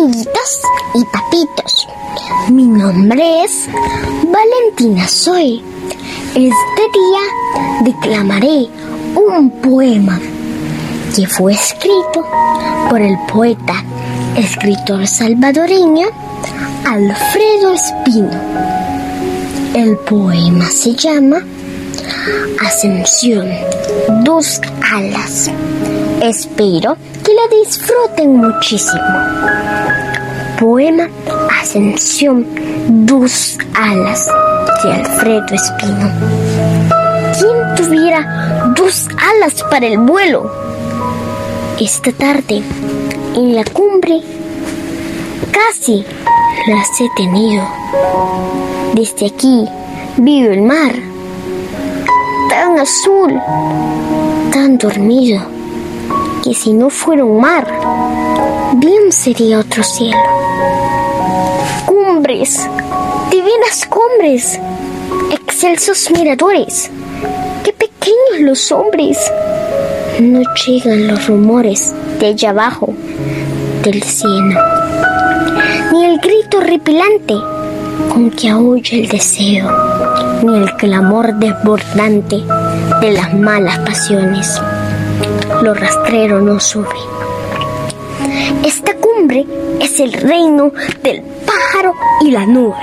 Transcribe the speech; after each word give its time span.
amiguitos 0.00 0.62
y 0.94 1.04
papitos. 1.04 1.88
Mi 2.48 2.64
nombre 2.64 3.44
es 3.44 3.68
Valentina 4.24 5.06
Soy. 5.06 5.62
Este 6.30 6.82
día 6.94 7.92
declamaré 7.92 8.68
un 9.14 9.50
poema 9.62 10.18
que 11.14 11.26
fue 11.26 11.52
escrito 11.52 12.24
por 12.88 13.00
el 13.00 13.16
poeta, 13.30 13.84
escritor 14.36 15.06
salvadoreño 15.06 16.08
Alfredo 16.86 17.74
Espino. 17.74 18.40
El 19.74 19.96
poema 19.98 20.66
se 20.70 20.94
llama 20.94 21.42
Ascensión, 22.60 23.48
dos 24.24 24.60
alas. 24.92 25.50
Espero 26.22 26.98
que 27.24 27.32
la 27.32 27.64
disfruten 27.64 28.36
muchísimo. 28.36 29.02
Poema 30.60 31.08
Ascensión, 31.58 32.46
dos 33.06 33.56
alas 33.74 34.28
de 34.84 34.92
Alfredo 34.92 35.46
Espino. 35.46 36.10
¿Quién 37.38 37.74
tuviera 37.74 38.70
dos 38.76 39.08
alas 39.34 39.62
para 39.70 39.86
el 39.86 39.96
vuelo? 39.96 40.52
Esta 41.80 42.12
tarde, 42.12 42.62
en 43.34 43.54
la 43.54 43.64
cumbre, 43.64 44.20
casi 45.50 46.04
las 46.68 47.00
he 47.00 47.08
tenido. 47.16 47.66
Desde 48.92 49.24
aquí 49.24 49.64
veo 50.18 50.52
el 50.52 50.60
mar, 50.60 50.92
tan 52.50 52.78
azul, 52.78 53.40
tan 54.52 54.76
dormido, 54.76 55.59
que 56.50 56.56
si 56.56 56.72
no 56.72 56.90
fuera 56.90 57.24
un 57.24 57.40
mar, 57.40 57.64
bien 58.74 59.12
sería 59.12 59.60
otro 59.60 59.84
cielo. 59.84 60.18
Cumbres, 61.86 62.68
divinas 63.30 63.86
cumbres, 63.88 64.58
excelsos 65.30 66.10
miradores, 66.10 66.90
qué 67.62 67.72
pequeños 67.72 68.40
los 68.40 68.72
hombres. 68.72 69.16
No 70.18 70.42
llegan 70.66 71.06
los 71.06 71.28
rumores 71.28 71.94
de 72.18 72.26
allá 72.26 72.50
abajo 72.50 72.94
del 73.84 74.02
cielo, 74.02 74.60
ni 75.92 76.04
el 76.04 76.18
grito 76.18 76.58
horripilante 76.58 77.34
con 78.12 78.28
que 78.28 78.50
aúlla 78.50 78.98
el 78.98 79.06
deseo, 79.06 79.70
ni 80.42 80.56
el 80.56 80.74
clamor 80.74 81.32
desbordante 81.34 82.42
de 83.00 83.12
las 83.12 83.32
malas 83.34 83.78
pasiones. 83.78 84.60
Lo 85.62 85.74
rastrero 85.74 86.40
no 86.40 86.58
sube. 86.58 86.88
Esta 88.64 88.94
cumbre 88.96 89.46
es 89.78 90.00
el 90.00 90.12
reino 90.12 90.72
del 91.02 91.22
pájaro 91.22 91.94
y 92.22 92.30
la 92.30 92.46
nube. 92.46 92.76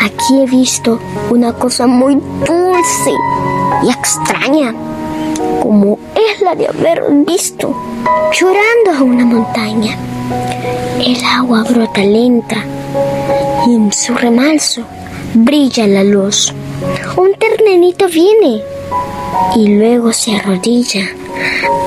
Aquí 0.00 0.42
he 0.42 0.46
visto 0.46 1.00
una 1.30 1.52
cosa 1.52 1.86
muy 1.86 2.14
dulce 2.14 3.10
y 3.82 3.90
extraña, 3.90 4.74
como 5.60 5.98
es 6.14 6.40
la 6.40 6.54
de 6.54 6.68
haber 6.68 7.02
visto 7.26 7.74
llorando 8.32 8.92
a 8.96 9.02
una 9.02 9.24
montaña. 9.24 9.96
El 11.04 11.24
agua 11.24 11.64
brota 11.64 12.04
lenta 12.04 12.64
y 13.66 13.74
en 13.74 13.92
su 13.92 14.14
remalzo 14.14 14.82
brilla 15.34 15.86
la 15.88 16.04
luz. 16.04 16.52
Un 17.16 17.32
ternenito 17.34 18.08
viene 18.08 18.60
y 19.54 19.68
luego 19.68 20.12
se 20.12 20.34
arrodilla 20.34 21.06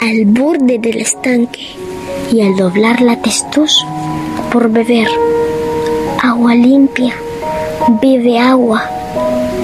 al 0.02 0.23
borde 0.25 0.80
del 0.80 1.02
estanque 1.02 1.67
y 2.31 2.42
al 2.42 2.56
doblar 2.56 3.02
la 3.02 3.22
testuz 3.22 3.86
por 4.53 4.70
beber 4.70 5.09
agua 6.23 6.55
limpia, 6.55 7.14
bebe 8.02 8.39
agua 8.39 8.89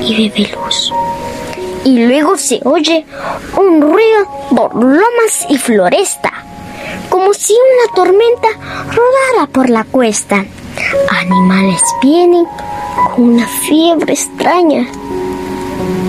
y 0.01 0.27
bebe 0.29 0.51
luz. 0.51 0.91
Y 1.85 2.07
luego 2.07 2.37
se 2.37 2.59
oye 2.65 3.05
un 3.57 3.79
ruido 3.79 4.27
por 4.53 4.75
lomas 4.75 5.45
y 5.47 5.57
floresta, 5.57 6.31
como 7.09 7.33
si 7.33 7.53
una 7.53 7.95
tormenta 7.95 8.49
rodara 8.87 9.47
por 9.49 9.69
la 9.69 9.85
cuesta. 9.85 10.43
Animales 11.09 11.81
vienen 12.01 12.45
con 13.15 13.29
una 13.29 13.47
fiebre 13.47 14.11
extraña 14.11 14.87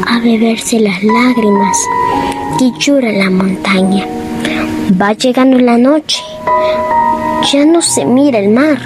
a 0.06 0.18
beberse 0.20 0.80
las 0.80 1.02
lágrimas 1.02 1.76
que 2.58 2.72
llora 2.78 3.12
la 3.12 3.30
montaña. 3.30 4.06
Va 5.00 5.12
llegando 5.12 5.58
la 5.58 5.78
noche, 5.78 6.22
ya 7.52 7.64
no 7.64 7.82
se 7.82 8.04
mira 8.04 8.38
el 8.38 8.50
mar. 8.50 8.78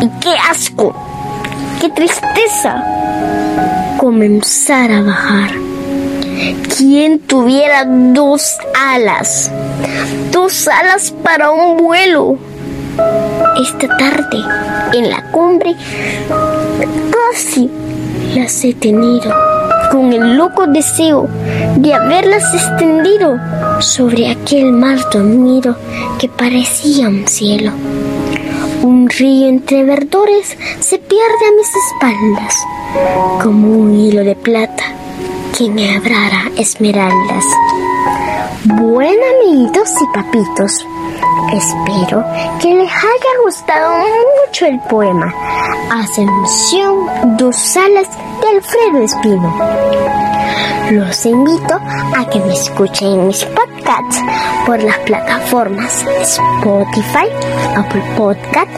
¡Y 0.00 0.08
qué 0.20 0.34
asco! 0.50 0.94
¡Qué 1.80 1.88
tristeza! 1.90 2.84
Comenzar 3.98 4.90
a 4.92 5.02
bajar. 5.02 5.50
¿Quién 6.76 7.18
tuviera 7.20 7.84
dos 7.84 8.58
alas? 8.74 9.50
Dos 10.30 10.68
alas 10.68 11.12
para 11.22 11.50
un 11.50 11.76
vuelo. 11.76 12.38
Esta 13.60 13.96
tarde, 13.96 14.38
en 14.92 15.10
la 15.10 15.22
cumbre, 15.30 15.74
casi 17.10 17.70
las 18.34 18.64
he 18.64 18.74
tenido, 18.74 19.32
con 19.90 20.12
el 20.12 20.36
loco 20.36 20.66
deseo 20.66 21.28
de 21.76 21.94
haberlas 21.94 22.42
extendido 22.54 23.38
sobre 23.80 24.30
aquel 24.30 24.72
mar 24.72 24.98
dormido 25.12 25.76
que 26.18 26.28
parecía 26.28 27.08
un 27.08 27.26
cielo. 27.26 27.72
Un 28.82 29.08
río 29.08 29.48
entre 29.48 29.84
verdores 29.84 30.56
se 30.80 30.98
pierde 30.98 31.44
a 31.48 31.56
mis 31.56 31.68
espaldas, 31.86 32.54
como 33.42 33.76
un 33.76 33.98
hilo 33.98 34.22
de 34.22 34.36
plata 34.36 34.84
que 35.56 35.68
me 35.68 35.96
abrara 35.96 36.50
esmeraldas. 36.56 37.44
Bueno, 38.64 39.20
amiguitos 39.40 39.88
y 40.02 40.06
papitos, 40.14 40.86
espero 41.52 42.24
que 42.60 42.74
les 42.74 42.90
haya 42.90 43.42
gustado 43.44 43.92
mucho 44.46 44.66
el 44.66 44.80
poema 44.80 45.32
Ascensión, 45.92 47.36
dos 47.36 47.76
alas 47.76 48.08
de 48.40 48.48
Alfredo 48.56 49.04
Espino. 49.04 49.54
Los 50.90 51.24
invito 51.26 51.74
a 52.16 52.24
que 52.30 52.40
me 52.40 52.52
escuchen 52.52 53.08
en 53.12 53.26
mis 53.28 53.44
podcasts 53.44 54.20
por 54.66 54.82
las 54.82 54.98
plataformas 54.98 56.04
Spotify, 56.22 57.28
Apple 57.76 58.02
Podcast, 58.16 58.70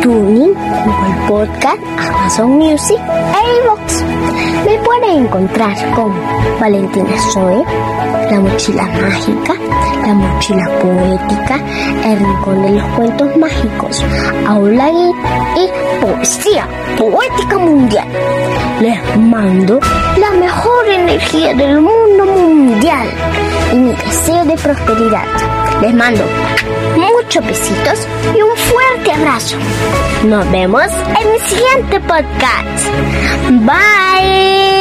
Tuning, 0.00 0.54
Google 0.54 1.26
Podcast, 1.28 1.82
Amazon 1.98 2.50
Music 2.52 2.98
e 2.98 3.64
iVoox. 3.64 4.02
Me 4.64 4.78
pueden 4.78 5.24
encontrar 5.26 5.94
con 5.94 6.12
Valentina 6.60 7.10
Zoe, 7.32 7.64
La 8.30 8.40
Mochila 8.40 8.82
Mágica, 8.86 9.54
La 10.06 10.14
Mochila 10.14 10.68
Poética, 10.80 11.56
El 12.04 12.18
Rincón 12.18 12.62
de 12.62 12.70
los 12.70 12.84
Cuentos 12.94 13.36
Mágicos, 13.36 14.04
Aula 14.46 14.90
y 14.90 16.00
Poesía 16.00 16.68
Poética 16.98 17.58
Mundial. 17.58 18.06
Les 18.80 19.16
mando 19.16 19.80
la 20.18 20.30
mejor 20.32 20.88
energía 20.88 21.54
del 21.54 21.80
mundo 21.80 22.24
mundial 22.26 23.08
y 23.72 23.76
mi 23.76 23.92
deseo 23.92 24.44
de 24.44 24.56
prosperidad. 24.56 25.24
Les 25.80 25.94
mando 25.94 26.24
muchos 26.96 27.44
besitos 27.46 28.06
y 28.36 28.42
un 28.42 28.56
fuerte 28.56 29.12
abrazo. 29.12 29.56
Nos 30.24 30.50
vemos 30.50 30.86
en 31.20 31.32
mi 31.32 31.38
siguiente 31.40 32.00
podcast. 32.00 32.86
Bye. 33.64 34.77